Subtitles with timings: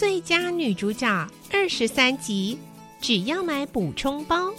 [0.00, 2.58] 最佳女主角二十三集，
[3.02, 4.50] 只要买补充包。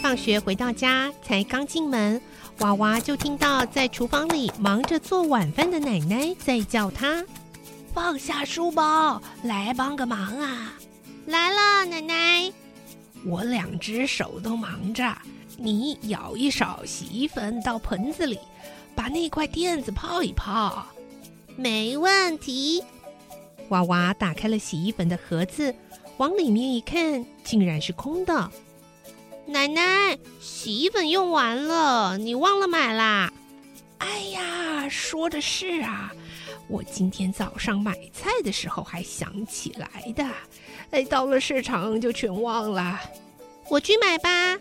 [0.00, 2.18] 放学回到家，才刚进门，
[2.60, 7.22] 娃娃就听到在厨房里忙着做晚饭的奶奶在叫他
[7.92, 10.72] ：“放下书包，来帮个忙啊！”
[11.28, 12.50] 来了，奶奶。
[13.26, 15.04] 我两只手都忙着。
[15.60, 18.38] 你舀一勺洗衣粉到盆子里，
[18.94, 20.86] 把那块垫子泡一泡。
[21.56, 22.84] 没问题。
[23.70, 25.74] 娃娃打开了洗衣粉的盒子，
[26.16, 28.50] 往里面一看，竟然是空的。
[29.46, 33.32] 奶奶，洗衣粉用完了，你忘了买啦？
[33.98, 36.12] 哎呀，说的是啊，
[36.68, 40.24] 我今天早上买菜的时候还想起来的，
[40.92, 43.00] 哎，到了市场就全忘了。
[43.68, 44.56] 我去买吧。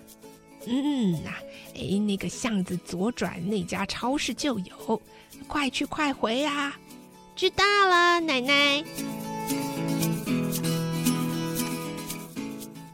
[0.70, 1.32] 嗯呐，
[1.76, 5.02] 哎，那个巷子左转那家超市就有，
[5.48, 6.78] 快去快回啊！
[7.36, 8.84] 知道了，奶奶。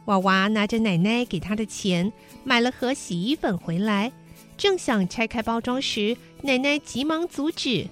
[0.05, 2.11] 娃娃拿着奶奶给他的钱，
[2.43, 4.11] 买了盒洗衣粉回来，
[4.57, 7.87] 正想拆开包装时，奶奶急忙阻止：“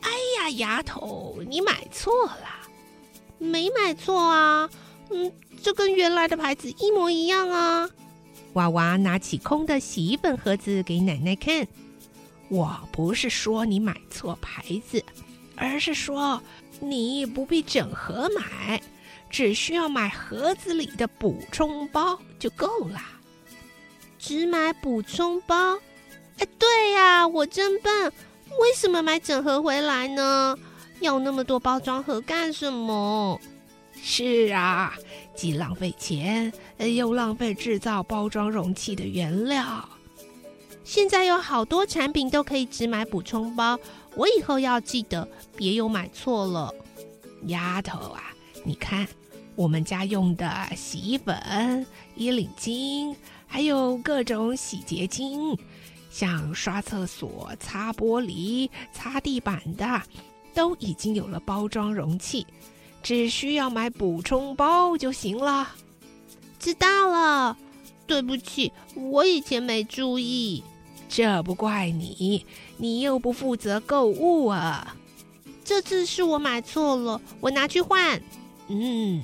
[0.00, 2.68] 哎呀，丫头，你买错了。
[3.38, 4.70] ”“没买错啊，
[5.10, 7.90] 嗯，这跟原来的牌子一模一样啊。”
[8.54, 11.66] 娃娃拿起空的洗衣粉盒子给奶奶看。
[12.48, 15.04] 我不是说你买错牌子，
[15.56, 16.42] 而是说
[16.80, 18.80] 你不必整盒买，
[19.30, 23.00] 只需要买盒子里的补充包就够了。
[24.18, 25.78] 只买补充包？
[26.38, 28.12] 哎，对呀，我真笨，
[28.58, 30.56] 为什么买整盒回来呢？
[31.00, 33.40] 要那么多包装盒干什么？
[34.02, 34.94] 是啊，
[35.40, 39.88] 既浪费钱，又浪费制造包装容器的原料。
[40.84, 43.80] 现在有好多产品都可以只买补充包，
[44.16, 46.70] 我以后要记得别又买错了。
[47.46, 48.20] 丫头啊，
[48.64, 49.08] 你看
[49.54, 50.46] 我们家用的
[50.76, 51.86] 洗衣粉、
[52.16, 55.56] 衣领巾，还有各种洗洁精，
[56.10, 60.02] 像刷厕所、擦玻璃、擦地板的，
[60.52, 62.46] 都已经有了包装容器。
[63.02, 65.74] 只需要买补充包就行了。
[66.58, 67.56] 知道了，
[68.06, 70.62] 对不起，我以前没注意。
[71.08, 72.46] 这不怪你，
[72.76, 74.96] 你又不负责购物啊。
[75.64, 78.20] 这次是我买错了，我拿去换。
[78.68, 79.22] 嗯，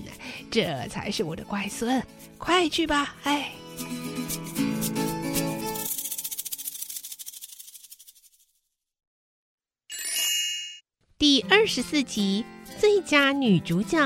[0.50, 2.04] 这才是我的乖孙，
[2.38, 3.14] 快去吧。
[3.22, 3.52] 哎，
[11.18, 12.44] 第二十四集。
[12.78, 13.98] 最佳女主角，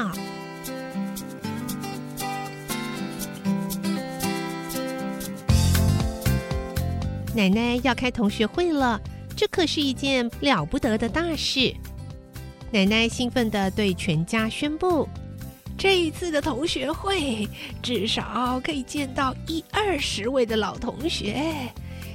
[7.35, 9.01] 奶奶要开同学会了，
[9.37, 11.75] 这可是一件了不得的大事。
[12.71, 15.09] 奶奶兴奋地对全家宣布
[15.77, 17.49] ：“这一次的同学会，
[17.83, 21.45] 至少可以见到一二十位的老同学，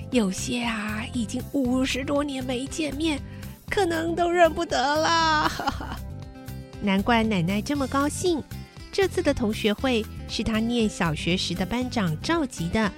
[0.09, 3.19] 有些啊，已经五十多年没见面，
[3.69, 5.51] 可能都认不得了。”
[6.85, 8.41] 难怪奶奶这么高兴。
[8.91, 12.90] 这次的同学会是她念小学时的班长召集的。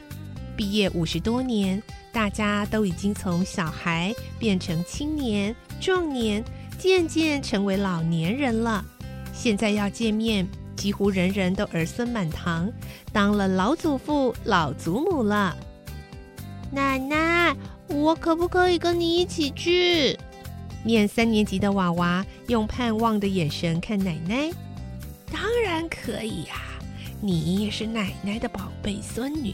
[0.55, 1.81] 毕业五十多年，
[2.11, 6.43] 大家都已经从小孩变成青年、壮年，
[6.77, 8.83] 渐渐成为老年人了。
[9.33, 12.71] 现在要见面，几乎人人都儿孙满堂，
[13.13, 15.55] 当了老祖父、老祖母了。
[16.71, 17.55] 奶奶，
[17.87, 20.17] 我可不可以跟你一起去？
[20.83, 24.51] 念三年级的娃娃用盼望的眼神看奶奶，
[25.31, 26.55] 当然可以呀！
[27.19, 29.53] 你是奶奶的宝贝孙女，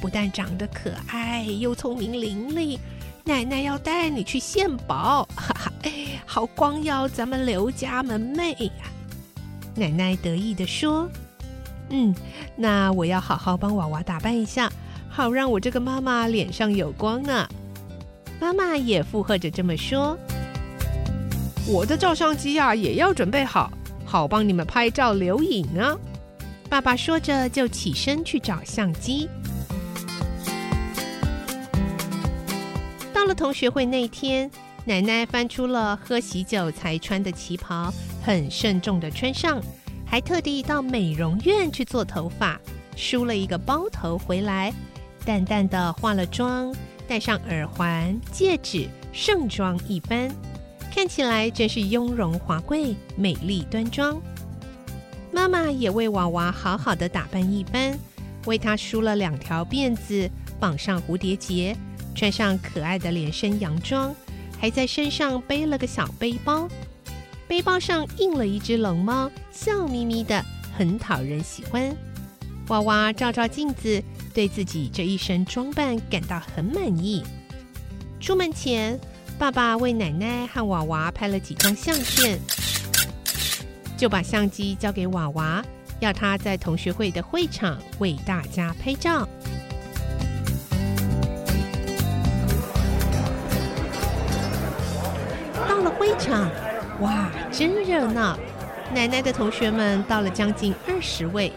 [0.00, 2.78] 不但长得可爱，又聪明伶俐，
[3.24, 5.72] 奶奶要带你去献宝，哈 哈，
[6.24, 8.72] 好光耀咱们刘家门楣呀！
[9.74, 11.08] 奶奶得意地说
[11.90, 12.14] ：“嗯，
[12.56, 14.72] 那我要好好帮娃娃打扮一下，
[15.08, 17.48] 好让我这个妈妈脸上有光呢。”
[18.40, 20.18] 妈妈也附和着这么说。
[21.66, 23.72] 我的照相机呀，也要准备好，
[24.04, 25.96] 好帮你们拍照留影啊！
[26.68, 29.28] 爸爸说着就起身去找相机。
[33.14, 34.50] 到了同学会那天，
[34.84, 37.94] 奶奶翻出了喝喜酒才穿的旗袍，
[38.24, 39.62] 很慎重的穿上，
[40.04, 42.60] 还特地到美容院去做头发，
[42.96, 44.72] 梳了一个包头回来，
[45.24, 46.74] 淡淡的化了妆，
[47.06, 50.28] 戴上耳环、戒指，盛装一番，
[50.94, 54.20] 看起来真是雍容华贵、美丽端庄。
[55.32, 57.98] 妈妈也为娃娃好好的打扮一番，
[58.44, 60.30] 为他梳了两条辫子，
[60.60, 61.74] 绑上蝴蝶结，
[62.14, 64.14] 穿上可爱的连身洋装。
[64.60, 66.68] 还在身上背了个小背包，
[67.48, 70.44] 背包上印了一只龙猫，笑眯眯的，
[70.76, 71.96] 很讨人喜欢。
[72.68, 74.00] 娃娃照照镜子，
[74.34, 77.24] 对自己这一身装扮感到很满意。
[78.20, 79.00] 出门前，
[79.42, 82.38] 爸爸为奶奶和娃娃拍了几张相片，
[83.96, 85.60] 就把相机交给娃娃，
[85.98, 89.26] 要他在同学会的会场为大家拍照。
[95.68, 96.48] 到了会场，
[97.00, 98.38] 哇，真热闹！
[98.94, 101.52] 奶奶的同学们到了将近二十位，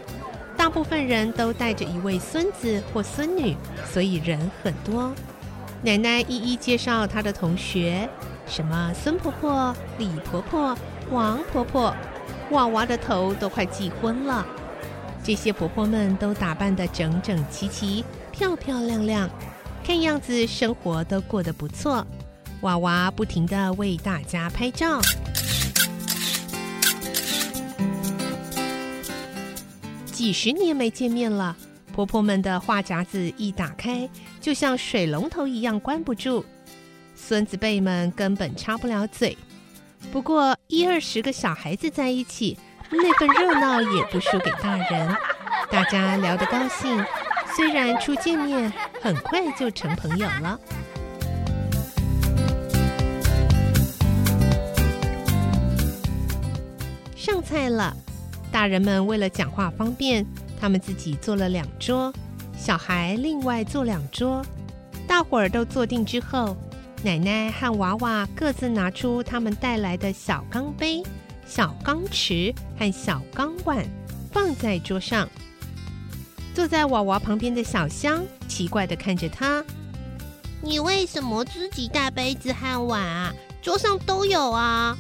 [0.57, 3.55] 大部分人都带着一位孙子或孙女，
[3.93, 5.13] 所以人很多。
[5.85, 8.09] 奶奶一一介绍她的同学，
[8.47, 10.75] 什么孙婆婆、李婆婆、
[11.11, 11.95] 王婆婆，
[12.49, 14.43] 娃娃的头都快记昏了。
[15.23, 19.29] 这些婆婆们都打扮得整整齐齐、漂漂亮亮，
[19.83, 22.03] 看样子生活都过得不错。
[22.61, 24.99] 娃娃不停的为大家拍照。
[30.11, 31.55] 几十年没见面了，
[31.93, 34.09] 婆婆们的话匣子一打开，
[34.45, 36.45] 就像水龙头一样关不住。
[37.15, 39.35] 孙子辈们根本插不了嘴。
[40.11, 42.55] 不过一二十个小孩子在一起，
[42.91, 45.17] 那份热闹也不输给大人。
[45.71, 47.03] 大家聊得高兴，
[47.55, 48.71] 虽然初见面，
[49.01, 50.59] 很快就成朋友了。
[57.15, 57.97] 上菜了，
[58.51, 60.23] 大人们为了讲话方便，
[60.61, 62.13] 他们自己做了两桌，
[62.65, 64.43] 小孩另外坐两桌。
[65.07, 66.57] 大伙儿都坐定之后，
[67.03, 71.03] 奶奶和娃娃各自拿出他们带来的小钢杯、
[71.45, 73.85] 小钢匙和小钢碗，
[74.31, 75.29] 放在桌上。
[76.55, 79.63] 坐在娃娃旁边的小香奇怪的看着他
[80.59, 83.31] ：“你为什么自己带杯子和碗啊？
[83.61, 84.97] 桌上都有啊。”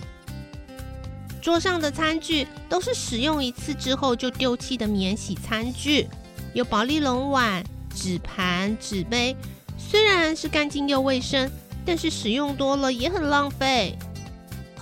[1.41, 6.07] 桌上的餐具都是使用一次之后就丢弃的免洗餐具，
[6.55, 7.61] 有保丽龙碗、
[7.93, 9.35] 纸盘、纸杯，
[9.77, 11.51] 虽然是干净又卫生，
[11.85, 13.93] 但是使用多了也很浪费。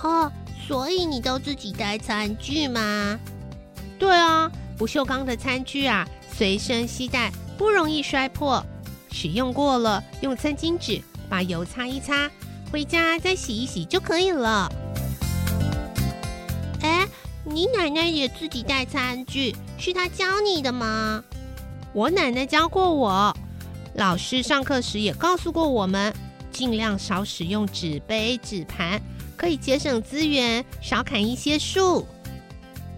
[0.00, 0.30] 哦，
[0.68, 3.18] 所以你都自己带餐具吗？
[3.98, 4.48] 对啊，
[4.78, 8.64] 不锈钢的餐具啊，随身携带不容易摔破，
[9.10, 12.30] 使用过了用餐巾纸把油擦一擦，
[12.70, 14.70] 回家再洗一洗就可以了。
[16.82, 17.04] 哎，
[17.42, 21.24] 你奶奶也自己带餐具，是她教你的吗？
[21.94, 23.32] 我奶奶教过我，
[23.94, 26.12] 老师上课时也告诉过我们，
[26.50, 29.00] 尽量少使用纸杯、纸盘，
[29.36, 32.04] 可以节省资源，少砍一些树。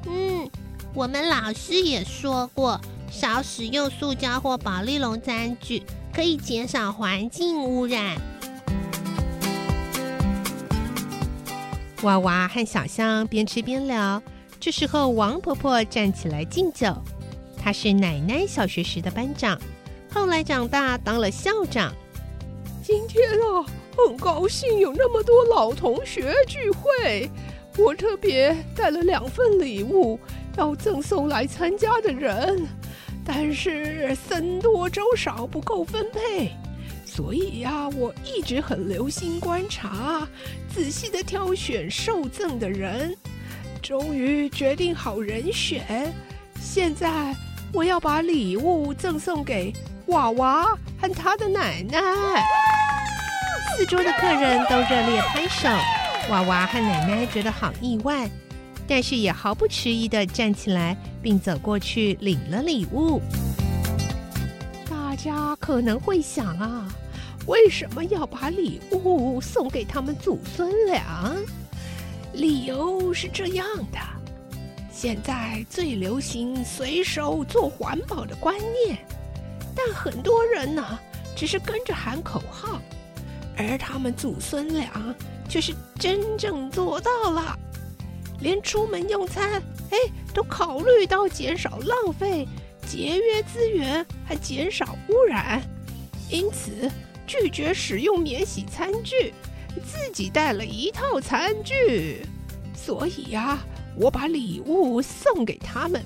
[0.07, 0.49] 嗯，
[0.95, 8.17] 我们老师也说过，少使用塑胶或保丽龙餐具，可以减少环境污染。
[12.01, 14.23] 娃娃和小香边吃边聊。
[14.59, 16.97] 这时候，王婆婆站起来敬酒。
[17.67, 19.61] 他是奶奶小学时的班长，
[20.13, 21.93] 后来长大当了校长。
[22.81, 27.29] 今天啊，很高兴有那么多老同学聚会。
[27.77, 30.17] 我特别带了两份礼物
[30.57, 32.69] 要赠送来参加的人，
[33.25, 36.53] 但是僧多粥少，不够分配。
[37.05, 40.25] 所以呀，我一直很留心观察，
[40.73, 43.13] 仔细的挑选受赠的人，
[43.83, 46.15] 终于决定好人选。
[46.61, 47.35] 现在
[47.73, 49.73] 我要把礼物赠送给
[50.07, 50.65] 娃娃
[51.01, 52.01] 和他的奶奶。
[53.77, 55.69] 四周的客人都热烈拍手，
[56.31, 58.29] 娃娃和奶奶觉得好意外，
[58.89, 63.21] 但是也毫不迟疑的站起来，并走过去领了礼物。
[64.89, 66.89] 大家可能会想啊。
[67.47, 71.33] 为什么要把礼物送给他们祖孙俩？
[72.33, 73.99] 理由是这样的：
[74.99, 78.97] 现在最流行随手做环保的观念，
[79.75, 80.99] 但很多人呢
[81.37, 82.81] 只是跟着喊口号，
[83.59, 85.15] 而他们祖孙俩
[85.51, 87.55] 却是真正做到了，
[88.41, 89.99] 连出门用餐，哎，
[90.33, 92.49] 都考虑到减少浪费、
[92.87, 95.63] 节约资源还减少污染，
[96.31, 96.91] 因此。
[97.27, 99.35] 拒绝使用免洗餐具，
[99.85, 102.25] 自己带了一套餐具，
[102.73, 103.59] 所以呀，
[103.97, 106.05] 我把礼物送给他们，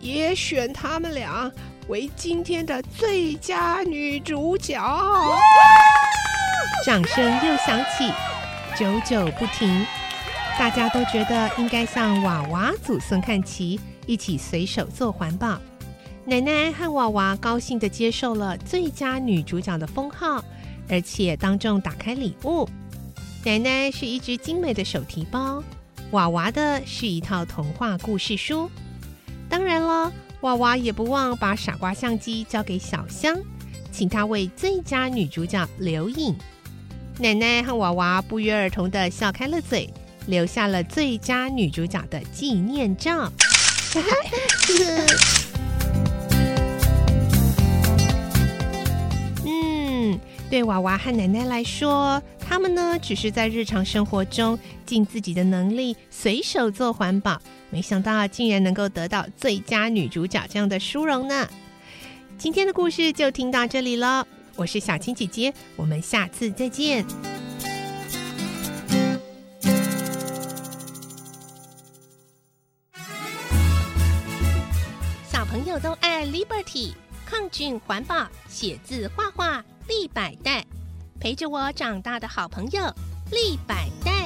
[0.00, 1.52] 也选他们俩
[1.88, 4.82] 为今天的最佳女主角。
[6.84, 8.10] 掌声又响起，
[8.76, 9.84] 久久不停。
[10.58, 15.60] 大家都觉得应该向娃娃祖孙看齐，一起随手做环保。
[16.24, 20.42] 奶奶和娃娃高兴地接受了最佳女主角的封号，
[20.88, 22.68] 而且当众打开礼物。
[23.44, 25.62] 奶奶是一只精美的手提包，
[26.12, 28.70] 娃娃的是一套童话故事书。
[29.48, 33.36] 当然了，娃娃也不忘把傻瓜相机交给小香，
[33.90, 36.36] 请她为最佳女主角留影。
[37.18, 39.90] 奶奶和娃娃不约而同的笑开了嘴。
[40.28, 43.28] 留下了最佳女主角的纪念照。
[49.44, 57.40] 嗯，对娃娃和奶奶来说，他们呢只是在日常生活中尽自己的能力，随手做环保，
[57.70, 61.48] 没想到竟然能够得到最佳女主角这样的殊荣呢。
[62.36, 67.06] 今天的故事就听到这里了，我是小青姐姐，我们下次再见。
[75.26, 76.92] 小朋友都爱 Liberty，
[77.24, 80.62] 抗菌环保，写字画画立百代，
[81.22, 82.82] 陪着我长大的好朋友
[83.30, 84.21] 立百代。